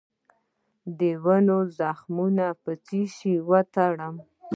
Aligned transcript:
د 0.99 1.01
ونو 1.23 1.57
زخمونه 1.79 2.45
په 2.63 2.71
څه 2.85 2.99
شي 3.15 3.33
وتړم؟ 3.49 4.15